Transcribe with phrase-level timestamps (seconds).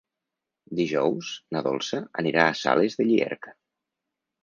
[0.79, 3.59] Dijous na Dolça anirà a Sales de Llierca.